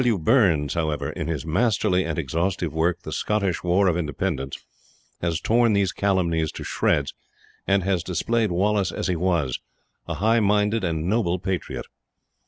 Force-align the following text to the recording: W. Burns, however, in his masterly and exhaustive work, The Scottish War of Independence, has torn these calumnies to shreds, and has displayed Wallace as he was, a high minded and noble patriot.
W. 0.01 0.17
Burns, 0.17 0.73
however, 0.73 1.11
in 1.11 1.27
his 1.27 1.45
masterly 1.45 2.05
and 2.05 2.17
exhaustive 2.17 2.73
work, 2.73 3.03
The 3.03 3.11
Scottish 3.11 3.63
War 3.63 3.85
of 3.87 3.95
Independence, 3.95 4.57
has 5.21 5.39
torn 5.39 5.73
these 5.73 5.91
calumnies 5.91 6.51
to 6.53 6.63
shreds, 6.63 7.13
and 7.67 7.83
has 7.83 8.01
displayed 8.01 8.51
Wallace 8.51 8.91
as 8.91 9.07
he 9.09 9.15
was, 9.15 9.59
a 10.07 10.15
high 10.15 10.39
minded 10.39 10.83
and 10.83 11.07
noble 11.07 11.37
patriot. 11.37 11.85